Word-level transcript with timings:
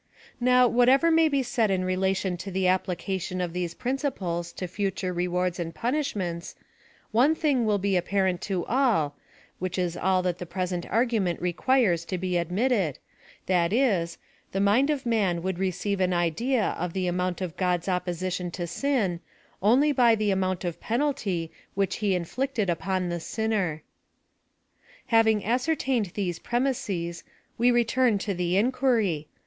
Now, 0.39 0.67
whatever 0.67 1.11
may 1.11 1.27
be 1.27 1.43
said 1.43 1.69
in 1.69 1.85
relation 1.85 2.35
to 2.37 2.49
the 2.49 2.65
application 2.67 3.39
of 3.39 3.53
these 3.53 3.75
principles 3.75 4.51
to 4.53 4.65
future 4.65 5.13
rewards 5.13 5.59
and 5.59 5.75
punishments, 5.75 6.55
one 7.11 7.35
thing 7.35 7.65
will 7.67 7.77
be 7.77 7.95
apparent 7.95 8.41
to 8.49 8.65
all, 8.65 9.15
which 9.59 9.77
is 9.77 9.95
all 9.95 10.23
that 10.23 10.39
the 10.39 10.47
present 10.47 10.87
argument 10.89 11.39
requires 11.39 12.03
to 12.05 12.17
be 12.17 12.35
admitted, 12.35 12.97
that 13.45 13.71
is— 13.71 14.17
the 14.53 14.59
mind 14.59 14.89
of 14.89 15.05
man 15.05 15.43
would 15.43 15.59
re 15.59 15.69
ceive 15.69 15.99
an 16.01 16.13
idea 16.13 16.75
of 16.79 16.93
tho 16.93 17.07
amount 17.07 17.39
of 17.39 17.55
God's 17.55 17.87
opposition 17.87 18.49
to 18.49 18.65
sin, 18.65 19.19
only 19.61 19.91
by 19.91 20.15
the 20.15 20.31
amount 20.31 20.65
of 20.65 20.79
penalty 20.81 21.51
which 21.75 21.97
he 21.97 22.15
in 22.15 22.25
flicted 22.25 22.71
upon 22.71 23.09
the 23.09 23.19
sinner. 23.19 23.83
Having 25.13 25.45
ascertained 25.45 26.07
these 26.15 26.39
premises, 26.39 27.23
we 27.59 27.69
return 27.69 28.17
to 28.17 28.33
the 28.33 28.57
inquiry. 28.57 29.27